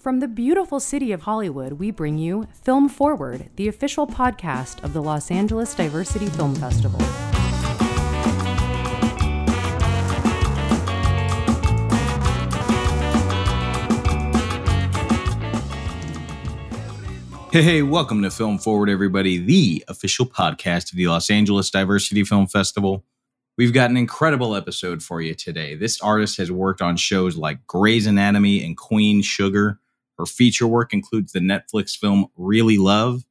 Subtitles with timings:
[0.00, 4.94] From the beautiful city of Hollywood, we bring you Film Forward, the official podcast of
[4.94, 6.98] the Los Angeles Diversity Film Festival.
[17.52, 22.24] Hey, hey, welcome to Film Forward, everybody, the official podcast of the Los Angeles Diversity
[22.24, 23.04] Film Festival.
[23.58, 25.74] We've got an incredible episode for you today.
[25.74, 29.78] This artist has worked on shows like Grey's Anatomy and Queen Sugar.
[30.20, 33.24] Her feature work includes the Netflix film Really Love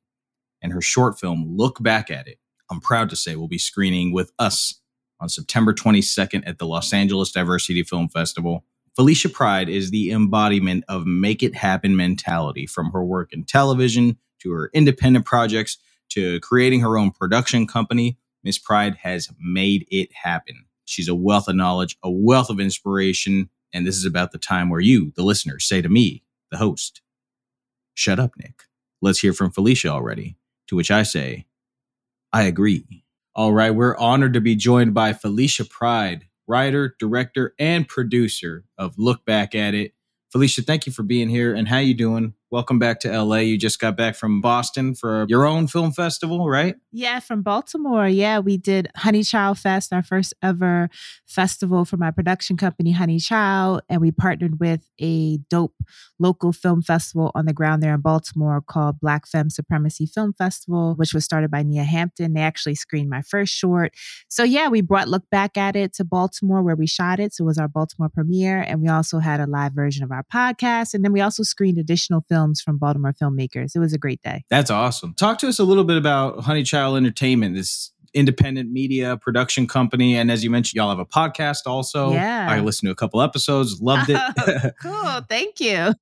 [0.59, 2.39] and her short film Look Back at It.
[2.71, 4.81] I'm proud to say we'll be screening with us
[5.19, 8.65] on September 22nd at the Los Angeles Diversity Film Festival.
[8.95, 14.17] Felicia Pride is the embodiment of make it happen mentality from her work in television
[14.39, 15.77] to her independent projects
[16.09, 18.17] to creating her own production company.
[18.43, 20.65] Miss Pride has made it happen.
[20.85, 24.69] She's a wealth of knowledge, a wealth of inspiration, and this is about the time
[24.69, 27.01] where you, the listeners, say to me, the host.
[27.93, 28.63] Shut up, Nick.
[29.01, 30.37] Let's hear from Felicia already.
[30.67, 31.47] To which I say,
[32.31, 33.03] I agree.
[33.35, 38.97] All right, we're honored to be joined by Felicia Pride, writer, director, and producer of
[38.99, 39.93] Look Back at It.
[40.31, 41.55] Felicia, thank you for being here.
[41.55, 42.33] And how you doing?
[42.51, 43.37] Welcome back to LA.
[43.37, 46.75] You just got back from Boston for your own film festival, right?
[46.91, 48.07] Yeah, from Baltimore.
[48.07, 50.89] Yeah, we did Honey Child Fest, our first ever
[51.27, 53.83] festival for my production company, Honey Child.
[53.87, 55.75] And we partnered with a dope
[56.17, 60.95] local film festival on the ground there in Baltimore called Black Femme Supremacy Film Festival,
[60.95, 62.33] which was started by Nia Hampton.
[62.33, 63.93] They actually screened my first short.
[64.27, 67.35] So, yeah, we brought Look Back at It to Baltimore where we shot it.
[67.35, 68.61] So, it was our Baltimore premiere.
[68.61, 70.95] And we also had a live version of our podcast.
[70.95, 73.75] And then we also screened additional films films from Baltimore filmmakers.
[73.75, 74.45] It was a great day.
[74.49, 75.13] That's awesome.
[75.13, 80.15] Talk to us a little bit about Honey Child Entertainment, this independent media production company.
[80.15, 82.13] And as you mentioned, y'all have a podcast also.
[82.13, 82.47] Yeah.
[82.49, 84.17] I listened to a couple episodes, loved it.
[84.17, 85.21] Oh, cool.
[85.29, 85.93] Thank you.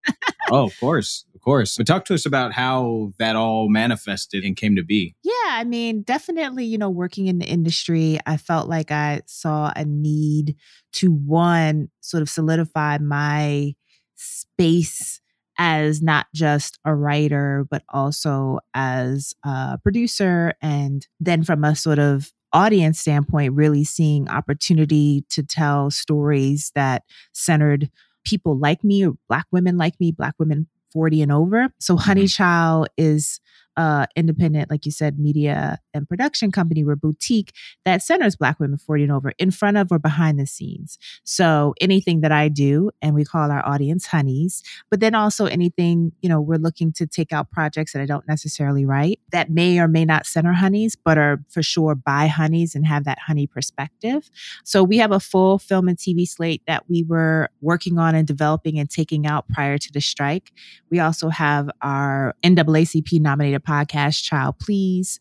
[0.52, 1.26] oh, of course.
[1.34, 1.76] Of course.
[1.76, 5.16] But talk to us about how that all manifested and came to be.
[5.24, 5.34] Yeah.
[5.48, 9.84] I mean, definitely, you know, working in the industry, I felt like I saw a
[9.84, 10.56] need
[10.94, 13.74] to one, sort of solidify my
[14.16, 15.20] space
[15.58, 20.54] as not just a writer, but also as a producer.
[20.62, 27.04] And then from a sort of audience standpoint, really seeing opportunity to tell stories that
[27.34, 27.90] centered
[28.26, 31.70] people like me, Black women like me, Black women 40 and over.
[31.80, 32.44] So Honey mm-hmm.
[32.44, 33.40] Child is
[33.78, 36.84] uh, independent, like you said, media and production company.
[36.84, 37.54] We're boutique
[37.86, 40.98] that centers Black women 40 and over in front of or behind the scenes.
[41.24, 46.12] So anything that I do, and we call our audience honeys, but then also anything,
[46.22, 49.80] you know, we're looking to take out projects that I don't necessarily write that may
[49.80, 53.46] or may not center honeys, but are for sure by honeys and have that honey
[53.46, 54.30] perspective.
[54.64, 58.26] So we have a full film and TV slate that we were working on and
[58.26, 60.52] developing and taking out prior to the strike.
[60.90, 65.20] We also have our NAACP nominated podcast, Child Please.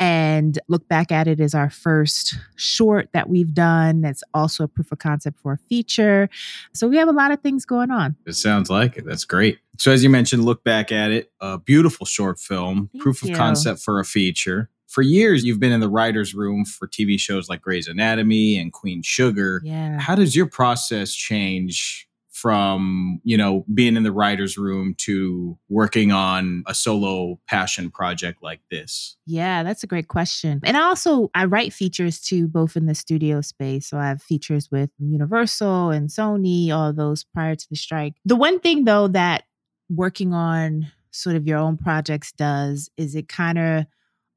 [0.00, 4.00] And look back at it as our first short that we've done.
[4.00, 6.28] That's also a proof of concept for a feature.
[6.72, 8.14] So we have a lot of things going on.
[8.24, 9.04] It sounds like it.
[9.04, 9.58] That's great.
[9.78, 13.32] So, as you mentioned, look back at it, a beautiful short film, Thank proof you.
[13.32, 14.70] of concept for a feature.
[14.86, 18.72] For years, you've been in the writer's room for TV shows like Grey's Anatomy and
[18.72, 19.60] Queen Sugar.
[19.64, 19.98] Yeah.
[20.00, 22.08] How does your process change
[22.40, 28.42] from you know being in the writers room to working on a solo passion project
[28.42, 29.16] like this?
[29.26, 30.60] Yeah that's a great question.
[30.64, 33.88] And also i write features too both in the studio space.
[33.88, 38.14] So i have features with universal and sony all those prior to the strike.
[38.24, 39.44] The one thing though that
[39.90, 43.86] working on sort of your own projects does is it kind of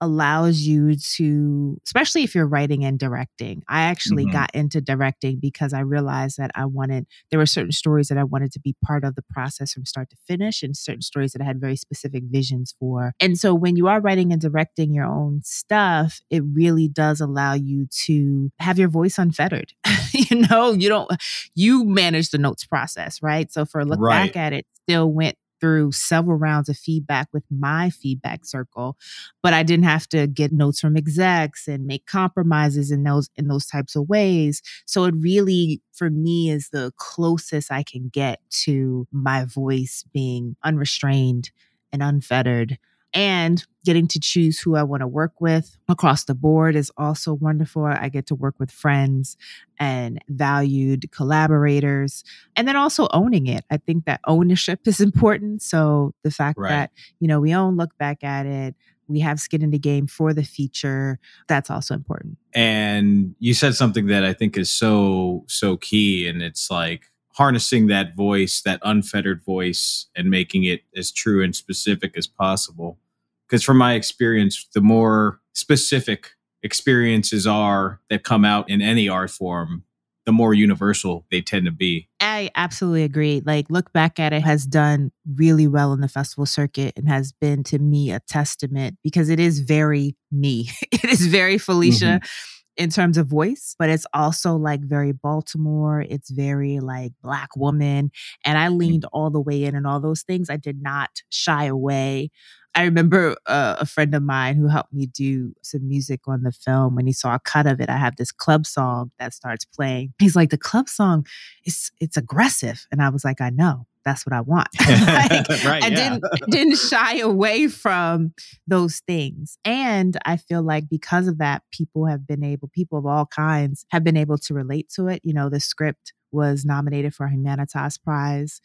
[0.01, 3.63] allows you to, especially if you're writing and directing.
[3.69, 4.33] I actually mm-hmm.
[4.33, 8.23] got into directing because I realized that I wanted, there were certain stories that I
[8.23, 11.41] wanted to be part of the process from start to finish, and certain stories that
[11.41, 13.13] I had very specific visions for.
[13.19, 17.53] And so when you are writing and directing your own stuff, it really does allow
[17.53, 19.73] you to have your voice unfettered.
[20.13, 21.11] you know, you don't,
[21.53, 23.51] you manage the notes process, right?
[23.51, 24.33] So for a look right.
[24.33, 28.97] back at it, still went through several rounds of feedback with my feedback circle,
[29.43, 33.47] but I didn't have to get notes from execs and make compromises in those in
[33.47, 34.61] those types of ways.
[34.85, 40.55] So it really for me is the closest I can get to my voice being
[40.63, 41.51] unrestrained
[41.93, 42.77] and unfettered
[43.13, 47.33] and getting to choose who I want to work with across the board is also
[47.33, 47.85] wonderful.
[47.85, 49.37] I get to work with friends
[49.79, 52.23] and valued collaborators
[52.55, 53.65] and then also owning it.
[53.71, 55.61] I think that ownership is important.
[55.61, 56.69] So the fact right.
[56.69, 58.75] that, you know, we own look back at it,
[59.07, 62.37] we have skin in the game for the feature, that's also important.
[62.53, 67.10] And you said something that I think is so so key and it's like
[67.41, 72.99] harnessing that voice, that unfettered voice, and making it as true and specific as possible.
[73.47, 79.31] Because from my experience, the more specific experiences are that come out in any art
[79.31, 79.85] form,
[80.27, 82.07] the more universal they tend to be.
[82.19, 83.41] I absolutely agree.
[83.43, 87.31] Like, look back at it has done really well in the festival circuit and has
[87.31, 90.69] been to me a testament because it is very me.
[90.91, 92.19] it is very Felicia.
[92.21, 96.05] Mm-hmm in terms of voice, but it's also like very Baltimore.
[96.07, 98.11] It's very like Black woman.
[98.45, 98.77] And I mm.
[98.77, 100.49] leaned all the way in and all those things.
[100.49, 102.31] I did not shy away
[102.73, 106.51] I remember uh, a friend of mine who helped me do some music on the
[106.51, 106.95] film.
[106.95, 110.13] When he saw a cut of it, I have this club song that starts playing.
[110.19, 111.25] He's like, "The club song
[111.65, 114.67] is it's aggressive," and I was like, "I know." That's what I want.
[114.79, 115.89] like, right, I yeah.
[115.89, 118.33] didn't didn't shy away from
[118.67, 123.05] those things, and I feel like because of that, people have been able, people of
[123.05, 125.21] all kinds, have been able to relate to it.
[125.23, 128.61] You know, the script was nominated for a Humanitas Prize.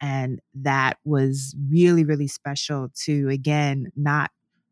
[0.00, 4.30] And that was really, really special to, again, not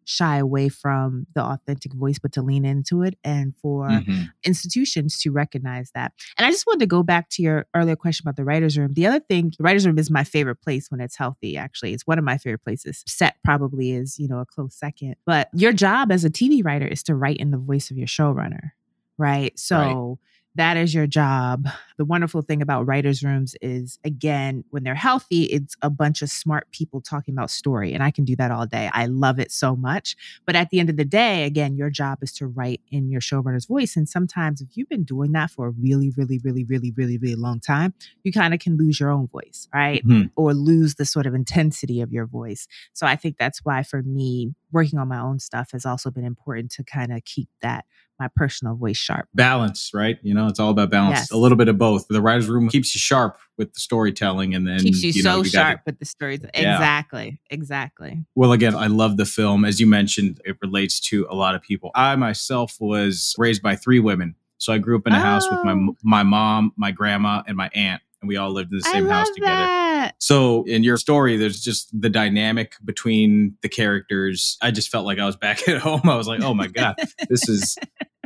[0.09, 4.23] shy away from the authentic voice, but to lean into it and for mm-hmm.
[4.43, 6.13] institutions to recognize that.
[6.39, 8.95] And I just wanted to go back to your earlier question about the writer's room.
[8.95, 11.93] The other thing, the writer's room is my favorite place when it's healthy, actually.
[11.93, 13.05] It's one of my favorite places.
[13.07, 15.17] Set probably is, you know, a close second.
[15.27, 18.07] But your job as a TV writer is to write in the voice of your
[18.07, 18.71] showrunner,
[19.19, 19.59] right?
[19.59, 20.19] So right
[20.59, 21.69] that is your job.
[21.99, 26.31] The wonderful thing about writers' rooms is, again, when they're healthy, it's a bunch of
[26.31, 27.95] smart people talking about story.
[27.95, 28.91] And I can do that all day.
[28.93, 30.17] I love it so much.
[30.45, 33.21] But at the end of the day, again, your job is to write in your
[33.21, 33.97] showrunner's voice.
[33.97, 37.37] And sometimes, if you've been doing that for a really, really, really, really, really, really
[37.37, 37.95] long time,
[38.25, 40.05] you kind of can lose your own voice, right?
[40.05, 40.27] Mm-hmm.
[40.37, 42.67] Or lose the sort of intensity of your voice.
[42.93, 46.25] So I think that's why, for me, working on my own stuff has also been
[46.25, 47.85] important to kind of keep that
[48.19, 49.29] my personal voice sharp.
[49.35, 50.19] Balance, right?
[50.23, 51.19] You know, it's all about balance.
[51.19, 51.31] Yes.
[51.31, 52.06] A little bit of both.
[52.09, 55.38] The writer's room keeps you sharp with the storytelling and then keeps you, you know,
[55.38, 56.41] so you sharp gotta, with the stories.
[56.55, 56.75] Yeah.
[56.75, 57.41] Exactly.
[57.50, 58.25] Exactly.
[58.35, 59.65] Well, again, I love the film.
[59.65, 61.91] As you mentioned, it relates to a lot of people.
[61.94, 64.35] I myself was raised by three women.
[64.59, 65.21] So I grew up in a oh.
[65.21, 65.97] house with my oh.
[66.03, 69.31] my mom, my grandma, and my aunt and we all lived in the same house
[69.31, 69.53] together.
[69.53, 69.98] That.
[70.19, 74.59] So in your story, there's just the dynamic between the characters.
[74.61, 76.03] I just felt like I was back at home.
[76.05, 76.97] I was like, oh my God,
[77.29, 77.79] this is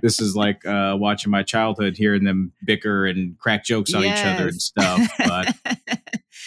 [0.02, 4.18] this is like uh, watching my childhood, hearing them bicker and crack jokes on yes.
[4.18, 5.10] each other and stuff.
[5.18, 5.54] But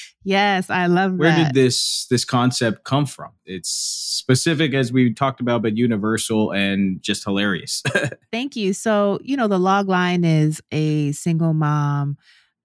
[0.24, 1.54] yes, I love where that.
[1.54, 3.32] did this this concept come from?
[3.46, 7.82] It's specific as we talked about, but universal and just hilarious.
[8.32, 8.74] Thank you.
[8.74, 12.18] So you know, the log line is a single mom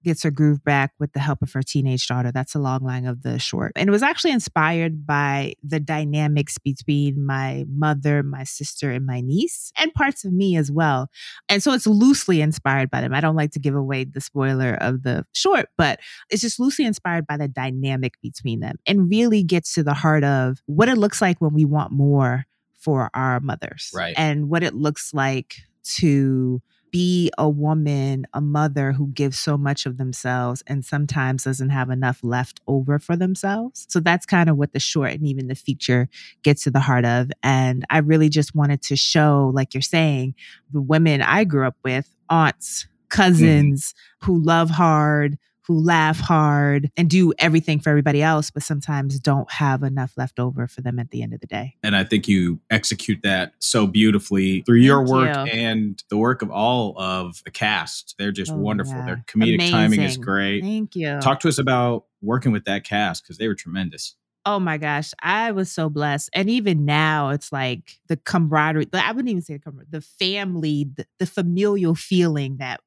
[0.05, 2.33] gets her groove back with the help of her teenage daughter.
[2.33, 3.73] That's a long line of the short.
[3.77, 9.21] And it was actually inspired by the dynamics between my mother, my sister, and my
[9.21, 11.11] niece, and parts of me as well.
[11.49, 13.15] And so it's loosely inspired by them.
[13.15, 16.01] I don't like to give away the spoiler of the short, but
[16.31, 20.25] it's just loosely inspired by the dynamic between them and really gets to the heart
[20.25, 22.47] of what it looks like when we want more
[22.79, 23.91] for our mothers.
[23.95, 24.15] Right.
[24.17, 25.57] And what it looks like
[25.97, 31.71] to be a woman, a mother who gives so much of themselves and sometimes doesn't
[31.71, 33.87] have enough left over for themselves.
[33.89, 36.09] So that's kind of what the short and even the feature
[36.43, 37.31] gets to the heart of.
[37.43, 40.35] And I really just wanted to show, like you're saying,
[40.73, 43.23] the women I grew up with, aunts, mm-hmm.
[43.23, 44.27] cousins mm.
[44.27, 45.39] who love hard,
[45.71, 50.41] who laugh hard and do everything for everybody else, but sometimes don't have enough left
[50.41, 51.77] over for them at the end of the day.
[51.85, 55.53] And I think you execute that so beautifully through Thank your work you.
[55.53, 58.17] and the work of all of the cast.
[58.19, 58.97] They're just oh, wonderful.
[58.97, 59.07] Yeah.
[59.07, 59.73] Their comedic Amazing.
[59.73, 60.65] timing is great.
[60.65, 61.21] Thank you.
[61.21, 64.17] Talk to us about working with that cast because they were tremendous.
[64.45, 66.31] Oh my gosh, I was so blessed.
[66.33, 70.91] And even now, it's like the camaraderie, I wouldn't even say the camaraderie, the family,
[70.97, 72.81] the, the familial feeling that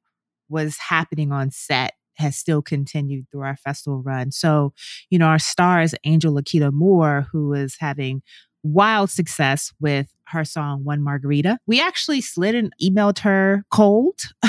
[0.50, 4.30] was happening on set has still continued through our festival run.
[4.30, 4.72] So,
[5.10, 8.22] you know, our star is Angel Laketa Moore, who is having
[8.62, 11.58] wild success with her song One Margarita.
[11.66, 14.18] We actually slid and emailed her cold.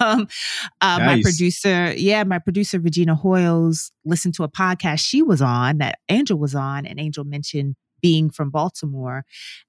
[0.00, 0.26] um,
[0.80, 0.98] uh, nice.
[0.98, 5.98] My producer, yeah, my producer Regina Hoyles listened to a podcast she was on that
[6.08, 9.24] Angel was on, and Angel mentioned being from Baltimore.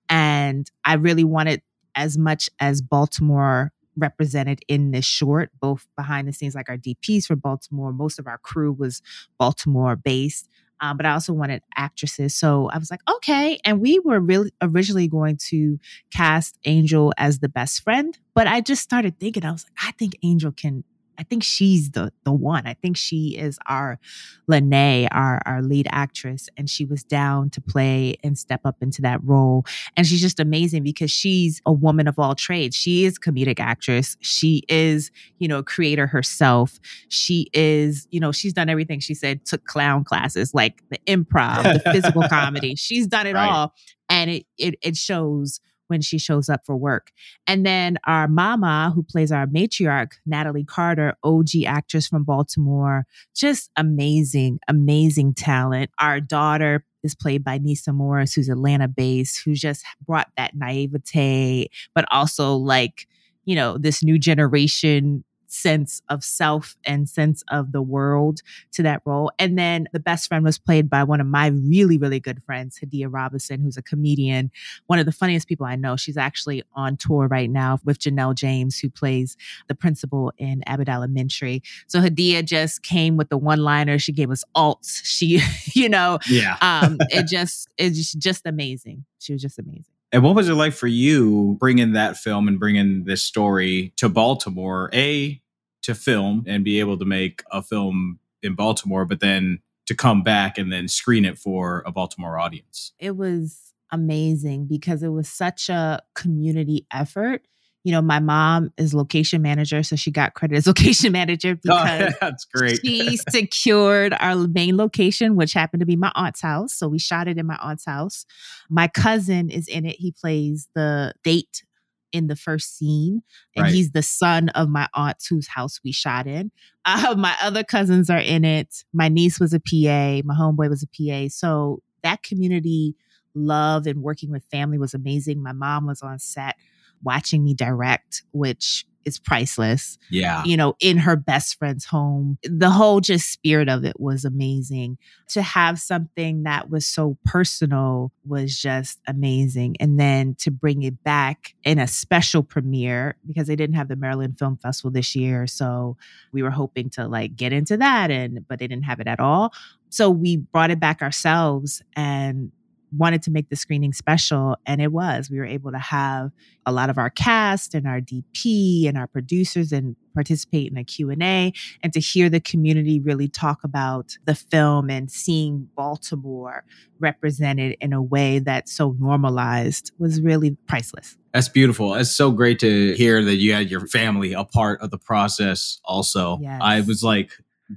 [0.10, 1.62] And I really wanted
[1.95, 7.25] as much as Baltimore represented in this short, both behind the scenes, like our DPs
[7.25, 7.91] for Baltimore.
[7.91, 9.01] Most of our crew was
[9.38, 10.50] Baltimore based.
[10.81, 12.36] Um, but I also wanted actresses.
[12.36, 13.60] So I was like, okay.
[13.63, 15.77] And we were really originally going to
[16.12, 18.17] cast Angel as the best friend.
[18.33, 20.83] But I just started thinking, I was like, I think Angel can
[21.18, 22.65] I think she's the the one.
[22.65, 24.00] I think she is our
[24.48, 29.01] Lene, our our lead actress, and she was down to play and step up into
[29.03, 29.65] that role.
[29.96, 32.75] And she's just amazing because she's a woman of all trades.
[32.75, 34.18] She is comedic actress.
[34.22, 36.80] She is, you know, creator herself.
[37.10, 39.00] She is, you know, she's done everything.
[39.00, 42.75] She said took clown classes, like the improv, the physical comedy.
[42.75, 43.50] She's done it right.
[43.50, 43.74] all,
[44.10, 45.60] and it it it shows
[45.91, 47.12] when she shows up for work.
[47.45, 53.05] And then our mama, who plays our matriarch, Natalie Carter, OG actress from Baltimore,
[53.36, 55.91] just amazing, amazing talent.
[56.00, 61.69] Our daughter is played by Nisa Morris, who's Atlanta based, who just brought that naivete,
[61.93, 63.07] but also like,
[63.43, 68.41] you know, this new generation sense of self and sense of the world
[68.72, 69.31] to that role.
[69.38, 72.79] And then the best friend was played by one of my really, really good friends,
[72.79, 74.50] Hadia Robinson, who's a comedian,
[74.88, 75.98] one of the funniest people I know.
[75.98, 79.36] She's actually on tour right now with Janelle James, who plays
[79.67, 81.62] the principal in Abbott Elementary.
[81.88, 84.00] So Hadia just came with the one liner.
[84.00, 85.01] She gave us alts.
[85.03, 85.41] She,
[85.74, 86.58] you know, yeah.
[86.62, 89.05] um, it just, it's just amazing.
[89.20, 89.90] She was just amazing.
[90.12, 94.10] And what was it like for you bringing that film and bringing this story to
[94.10, 94.89] Baltimore?
[94.94, 95.41] A,
[95.84, 100.24] to film and be able to make a film in Baltimore, but then to come
[100.24, 102.94] back and then screen it for a Baltimore audience?
[103.00, 107.48] It was amazing because it was such a community effort
[107.83, 111.59] you know, my mom is location manager, so she got credit as location manager oh,
[111.61, 112.79] because oh, that's great.
[112.83, 116.73] she secured our main location, which happened to be my aunt's house.
[116.73, 118.25] So we shot it in my aunt's house.
[118.69, 119.95] My cousin is in it.
[119.97, 121.63] He plays the date
[122.11, 123.23] in the first scene,
[123.55, 123.73] and right.
[123.73, 126.51] he's the son of my aunt whose house we shot in.
[126.83, 128.83] Uh, my other cousins are in it.
[128.91, 130.25] My niece was a PA.
[130.25, 131.29] My homeboy was a PA.
[131.29, 132.95] So that community
[133.35, 135.43] love and working with family was amazing.
[135.43, 136.55] My mom was on set
[137.03, 139.98] watching me direct, which is priceless.
[140.10, 140.43] Yeah.
[140.43, 142.38] You know, in her best friend's home.
[142.43, 144.98] The whole just spirit of it was amazing.
[145.29, 149.77] To have something that was so personal was just amazing.
[149.79, 153.96] And then to bring it back in a special premiere because they didn't have the
[153.96, 155.48] Maryland Film Festival this year.
[155.48, 155.98] So
[156.31, 159.20] we were hoping to like get into that and but they didn't have it at
[159.20, 159.53] all.
[159.89, 162.51] So we brought it back ourselves and
[162.95, 166.31] wanted to make the screening special and it was we were able to have
[166.65, 170.83] a lot of our cast and our dp and our producers and participate in a
[170.83, 176.63] q&a and to hear the community really talk about the film and seeing baltimore
[177.00, 181.93] represented in a way that's so normalized was really priceless that's beautiful.
[181.93, 185.79] It's so great to hear that you had your family a part of the process
[185.86, 186.39] also.
[186.41, 186.60] Yes.
[186.62, 187.31] I was like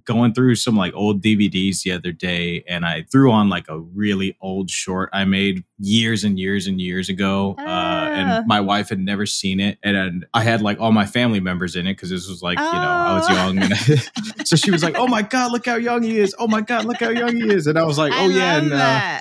[0.04, 3.78] going through some like old DVDs the other day and I threw on like a
[3.78, 7.54] really old short I made years and years and years ago.
[7.58, 8.42] Uh, and ah.
[8.46, 9.78] my wife had never seen it.
[9.82, 12.64] And I had like all my family members in it because this was like, you
[12.64, 13.32] know, I was oh.
[13.34, 13.58] young.
[13.58, 16.34] And so she was like, oh my God, look how young he is.
[16.38, 17.66] Oh my God, look how young he is.
[17.66, 18.58] And I was like, oh yeah.
[18.58, 19.20] And uh,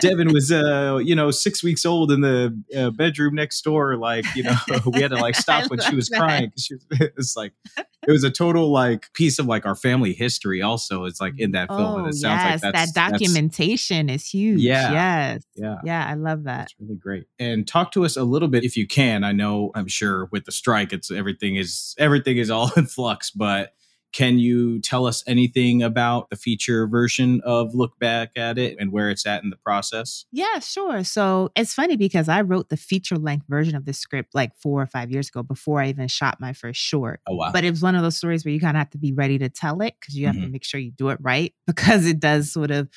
[0.00, 3.96] Devin was, uh, you know, six weeks old in the uh, bedroom next door.
[3.96, 4.56] Like, you know,
[4.86, 6.18] we had to like stop when she was that.
[6.18, 6.52] crying.
[6.58, 6.84] She was,
[7.16, 10.62] it's like, it was a total like piece of like our family history.
[10.62, 14.26] Also, it's like in that film, oh, and it sounds yes, like that documentation is
[14.26, 14.60] huge.
[14.60, 16.06] Yeah, yes, yeah, yeah.
[16.06, 16.64] I love that.
[16.64, 17.24] It's really great.
[17.38, 19.24] And talk to us a little bit if you can.
[19.24, 23.30] I know, I'm sure with the strike, it's everything is everything is all in flux,
[23.30, 23.72] but
[24.14, 28.92] can you tell us anything about the feature version of Look Back at It and
[28.92, 30.24] where it's at in the process?
[30.30, 31.02] Yeah, sure.
[31.02, 34.80] So it's funny because I wrote the feature length version of the script like four
[34.80, 37.20] or five years ago before I even shot my first short.
[37.26, 37.50] Oh, wow.
[37.52, 39.36] But it was one of those stories where you kind of have to be ready
[39.38, 40.44] to tell it because you have mm-hmm.
[40.44, 42.88] to make sure you do it right because it does sort of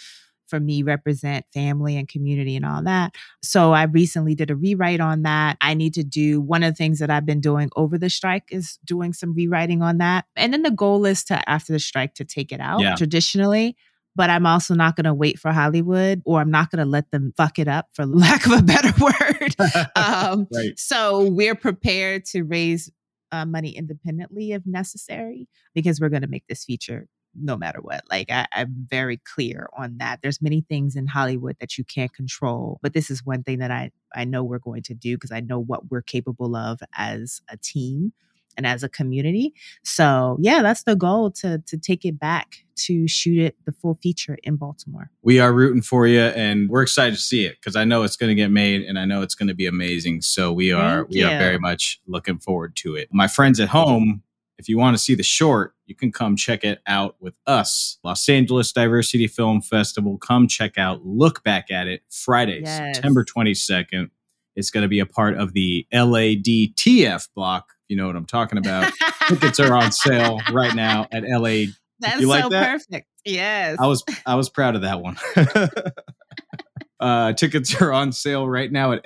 [0.47, 3.13] for me represent family and community and all that.
[3.43, 5.57] So I recently did a rewrite on that.
[5.61, 8.49] I need to do one of the things that I've been doing over the strike
[8.51, 10.25] is doing some rewriting on that.
[10.35, 12.95] And then the goal is to after the strike to take it out yeah.
[12.95, 13.75] traditionally
[14.17, 17.11] but I'm also not going to wait for Hollywood or I'm not going to let
[17.11, 19.55] them fuck it up for lack of a better word.
[19.95, 20.77] um, right.
[20.77, 22.91] So we're prepared to raise
[23.31, 27.07] uh, money independently if necessary because we're going to make this feature
[27.39, 28.03] no matter what.
[28.09, 30.19] Like I, I'm very clear on that.
[30.21, 33.71] There's many things in Hollywood that you can't control, but this is one thing that
[33.71, 37.41] I I know we're going to do because I know what we're capable of as
[37.49, 38.13] a team
[38.57, 39.53] and as a community.
[39.83, 43.97] So yeah, that's the goal to to take it back to shoot it the full
[44.01, 45.09] feature in Baltimore.
[45.21, 48.15] We are rooting for you and we're excited to see it because I know it's
[48.15, 50.21] going to get made and I know it's going to be amazing.
[50.21, 51.27] So we are Thank we you.
[51.27, 53.09] are very much looking forward to it.
[53.11, 54.23] My friends at home
[54.57, 57.99] if you want to see the short, you can come check it out with us.
[58.03, 60.17] Los Angeles Diversity Film Festival.
[60.17, 62.95] Come check out, look back at it Friday, yes.
[62.95, 64.09] September 22nd.
[64.55, 68.57] It's going to be a part of the LADFF block you know what I'm talking
[68.57, 68.91] about.
[69.27, 71.71] Tickets are on sale right now at LA.
[71.99, 72.71] That's You like so that?
[72.71, 73.07] perfect.
[73.25, 73.77] Yes.
[73.79, 75.17] I was I was proud of that one.
[76.99, 79.05] uh, tickets are on sale right now at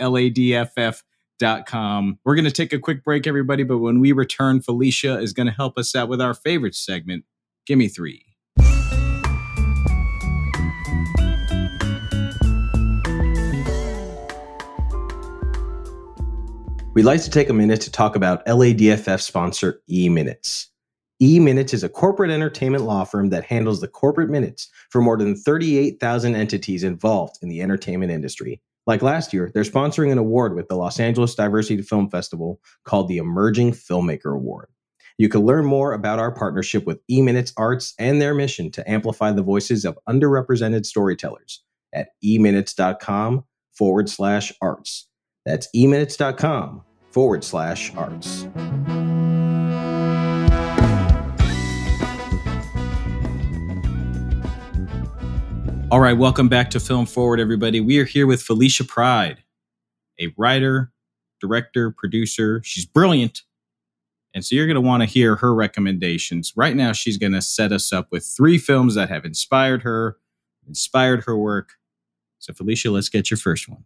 [1.42, 2.20] ladff.com.
[2.24, 5.48] We're going to take a quick break, everybody, but when we return, Felicia is going
[5.48, 7.26] to help us out with our favorite segment.
[7.66, 8.26] Give me three.
[16.94, 20.70] We'd like to take a minute to talk about LADFF sponsor E Minutes.
[21.22, 25.18] E Minutes is a corporate entertainment law firm that handles the corporate minutes for more
[25.18, 28.62] than 38,000 entities involved in the entertainment industry.
[28.88, 33.08] Like last year, they're sponsoring an award with the Los Angeles Diversity Film Festival called
[33.08, 34.70] the Emerging Filmmaker Award.
[35.18, 38.90] You can learn more about our partnership with E Minutes Arts and their mission to
[38.90, 45.08] amplify the voices of underrepresented storytellers at eminutes.com forward slash arts.
[45.46, 48.48] That's eminutes.com forward slash arts.
[55.92, 57.82] All right, welcome back to Film Forward, everybody.
[57.82, 59.44] We are here with Felicia Pride,
[60.22, 60.94] a writer,
[61.42, 62.62] director, producer.
[62.64, 63.42] She's brilliant.
[64.34, 66.54] And so you're going to want to hear her recommendations.
[66.56, 70.16] Right now, she's going to set us up with three films that have inspired her,
[70.66, 71.74] inspired her work.
[72.40, 73.84] So, Felicia, let's get your first one.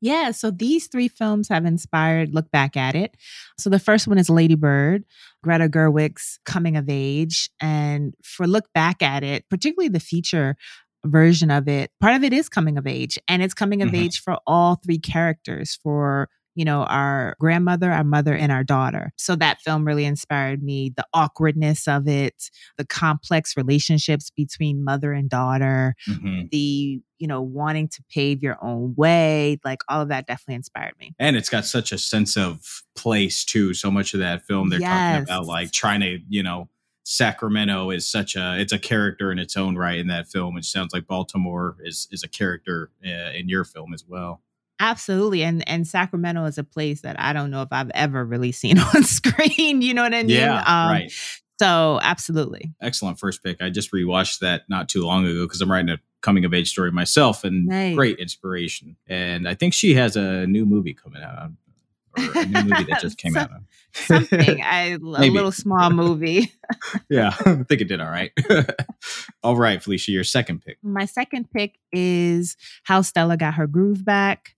[0.00, 3.18] Yeah, so these three films have inspired Look Back at It.
[3.58, 5.04] So the first one is Lady Bird,
[5.44, 7.50] Greta Gerwig's coming of age.
[7.60, 10.56] And for Look Back at It, particularly the feature
[11.04, 13.18] version of it, part of it is coming of age.
[13.28, 14.04] And it's coming of Mhm.
[14.04, 19.10] age for all three characters for you know, our grandmother, our mother, and our daughter.
[19.16, 20.92] So that film really inspired me.
[20.94, 26.50] The awkwardness of it, the complex relationships between mother and daughter, Mhm.
[26.50, 30.92] the, you know, wanting to pave your own way, like all of that definitely inspired
[31.00, 31.14] me.
[31.18, 33.72] And it's got such a sense of place, too.
[33.72, 36.68] So much of that film, they're talking about like trying to, you know,
[37.04, 40.56] Sacramento is such a it's a character in its own right in that film.
[40.56, 44.40] It sounds like Baltimore is is a character uh, in your film as well.
[44.80, 45.42] Absolutely.
[45.42, 48.78] And and Sacramento is a place that I don't know if I've ever really seen
[48.94, 49.82] on screen.
[49.82, 50.30] You know what I mean?
[50.30, 51.12] Yeah, Um, right.
[51.60, 52.72] So absolutely.
[52.80, 53.60] Excellent first pick.
[53.62, 56.70] I just rewatched that not too long ago because I'm writing a coming of age
[56.70, 57.94] story myself, and Nice.
[57.96, 58.96] great inspiration.
[59.08, 61.50] And I think she has a new movie coming out,
[62.16, 63.50] or a new movie that just came So- out.
[63.94, 64.62] Something.
[64.62, 66.50] I a little small movie.
[67.10, 68.32] yeah, I think it did all right.
[69.42, 70.78] all right, Felicia, your second pick.
[70.82, 74.54] My second pick is How Stella Got Her Groove Back,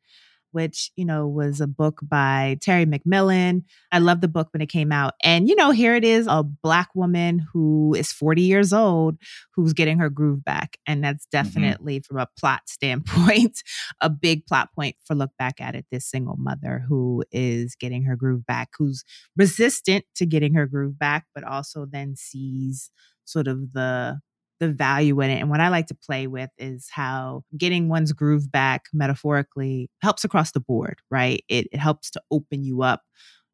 [0.54, 3.64] which, you know, was a book by Terry McMillan.
[3.90, 5.14] I loved the book when it came out.
[5.22, 9.16] And, you know, here it is a Black woman who is 40 years old
[9.54, 10.78] who's getting her groove back.
[10.86, 11.42] And that's mm-hmm.
[11.42, 13.62] definitely, from a plot standpoint,
[14.00, 15.86] a big plot point for Look Back at It.
[15.90, 19.04] This single mother who is getting her groove back, who's
[19.36, 22.90] resistant to getting her groove back, but also then sees
[23.24, 24.20] sort of the
[24.60, 25.40] the value in it.
[25.40, 30.24] And what I like to play with is how getting one's groove back metaphorically helps
[30.24, 31.44] across the board, right?
[31.48, 33.02] It, it helps to open you up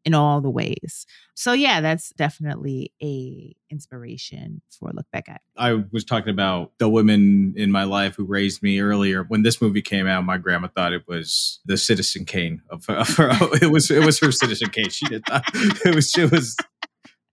[0.04, 1.06] in all the ways.
[1.34, 5.42] So yeah, that's definitely a inspiration for look back at.
[5.56, 9.24] I was talking about the women in my life who raised me earlier.
[9.24, 13.08] When this movie came out, my grandma thought it was the Citizen Kane of, of
[13.16, 13.30] her.
[13.62, 14.88] It was it was her Citizen Kane.
[14.88, 16.56] She did not, it was she was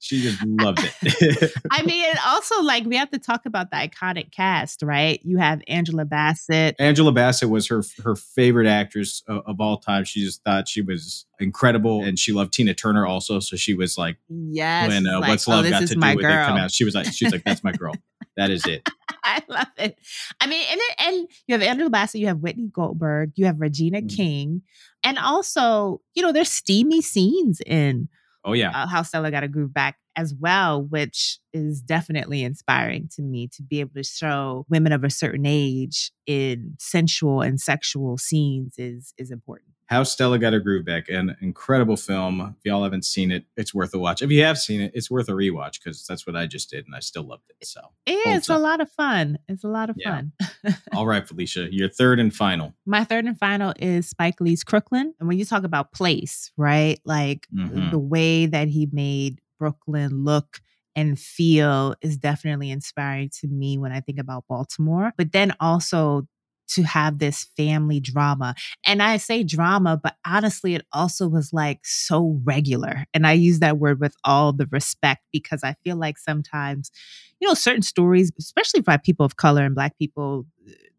[0.07, 1.51] she just loved it.
[1.71, 5.19] I mean, also like we have to talk about the iconic cast, right?
[5.23, 6.77] You have Angela Bassett.
[6.79, 10.05] Angela Bassett was her her favorite actress of, of all time.
[10.05, 13.39] She just thought she was incredible, and she loved Tina Turner also.
[13.39, 14.87] So she was like, Yes.
[14.87, 16.85] when uh, like, What's oh, Love this got to do with it come out, she
[16.85, 17.93] was like, she's like, that's my girl.
[18.37, 18.87] That is it.
[19.23, 19.97] I love it.
[20.39, 24.01] I mean, and and you have Angela Bassett, you have Whitney Goldberg, you have Regina
[24.01, 24.15] Mm.
[24.15, 24.61] King,
[25.03, 28.07] and also, you know, there's steamy scenes in
[28.47, 33.09] Oh yeah, uh, How Stella Got a Groove Back as well, which is definitely inspiring
[33.15, 37.59] to me to be able to show women of a certain age in sensual and
[37.59, 39.69] sexual scenes is is important.
[39.87, 42.55] How Stella Got Her Groove Back, an incredible film.
[42.59, 44.21] If y'all haven't seen it, it's worth a watch.
[44.21, 46.85] If you have seen it, it's worth a rewatch because that's what I just did,
[46.85, 47.65] and I still loved it.
[47.65, 49.39] So, it is a lot of fun.
[49.47, 50.11] It's a lot of Yeah.
[50.11, 50.33] fun.
[50.93, 52.73] all right, Felicia, your third and final.
[52.85, 55.13] My third and final is Spike Lee's Crooklyn.
[55.21, 56.99] And when you talk about place, right?
[57.05, 57.91] Like Mhm.
[57.91, 60.59] the way that he made Brooklyn look
[60.97, 65.13] and feel is definitely inspiring to me when I think about Baltimore.
[65.17, 66.27] But then also
[66.69, 68.55] to have this family drama.
[68.85, 73.05] And I say drama, but honestly, it also was like so regular.
[73.13, 76.91] And I use that word with all the respect because I feel like sometimes,
[77.39, 80.45] you know, certain stories, especially by people of color and Black people,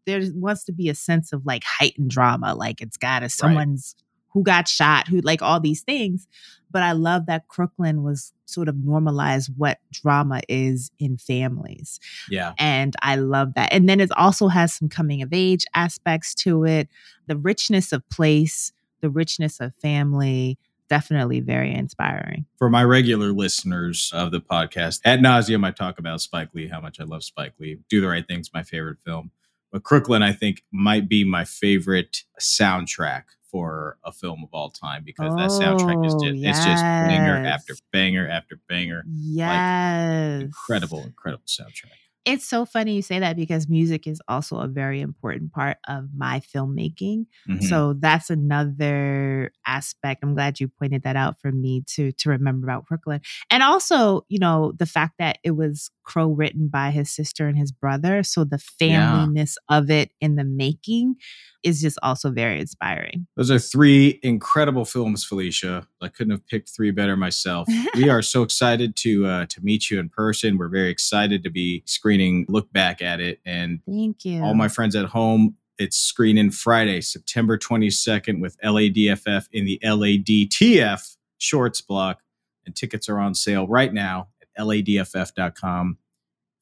[0.05, 2.55] there wants to be a sense of like heightened drama.
[2.55, 3.95] Like it's got to, someone's
[4.31, 6.27] who got shot, who like all these things.
[6.71, 11.99] But I love that Crooklyn was sort of normalize what drama is in families.
[12.29, 12.53] Yeah.
[12.57, 13.71] And I love that.
[13.71, 16.89] And then it also has some coming of age aspects to it,
[17.27, 20.57] the richness of place, the richness of family.
[20.89, 22.47] Definitely very inspiring.
[22.57, 26.81] For my regular listeners of the podcast, at nauseum, I talk about Spike Lee, how
[26.81, 27.77] much I love Spike Lee.
[27.89, 29.29] Do the Right Thing's my favorite film.
[29.71, 35.03] But Crooklyn, I think, might be my favorite soundtrack for a film of all time
[35.05, 39.03] because that soundtrack is Oh, just it's just banger after banger after banger.
[39.07, 40.41] Yes.
[40.41, 41.91] Incredible, incredible soundtrack.
[42.25, 46.09] It's so funny you say that because music is also a very important part of
[46.15, 47.25] my filmmaking.
[47.47, 47.63] Mhm.
[47.63, 50.21] So that's another aspect.
[50.23, 53.21] I'm glad you pointed that out for me to to remember about Crooklyn.
[53.49, 57.55] And also, you know, the fact that it was Crow written by his sister and
[57.57, 58.23] his brother.
[58.23, 59.11] So the Yeah.
[59.27, 61.15] familyness of it in the making
[61.63, 63.27] is just also very inspiring.
[63.37, 65.85] Those are three incredible films, Felicia.
[66.01, 67.67] I couldn't have picked three better myself.
[67.95, 70.57] we are so excited to uh, to meet you in person.
[70.57, 74.41] We're very excited to be screening Look Back at it, and Thank you.
[74.43, 75.55] all my friends at home.
[75.77, 82.19] It's screening Friday, September 22nd with LADFF in the LADFF shorts block,
[82.65, 84.27] and tickets are on sale right now
[84.59, 85.97] ladff.com.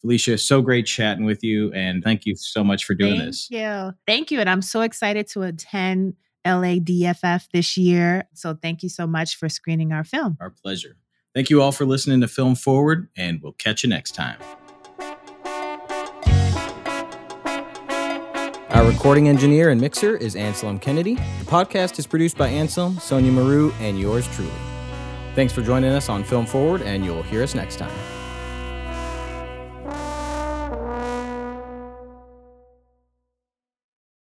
[0.01, 3.49] Felicia, so great chatting with you, and thank you so much for doing Thank this.
[3.49, 3.93] you.
[4.05, 4.39] Thank you.
[4.39, 6.13] And I'm so excited to attend
[6.45, 8.27] LADFF this year.
[8.33, 10.38] So thank you so much for screening our film.
[10.39, 10.97] Our pleasure.
[11.33, 14.38] Thank you all for listening to Film Forward, and we'll catch you next time.
[18.69, 21.15] Our recording engineer and mixer is Anselm Kennedy.
[21.15, 24.51] The podcast is produced by Anselm, Sonia Maru, and yours truly.
[25.38, 28.16] Thanks for joining us on Film Forward, and you'll hear us next time.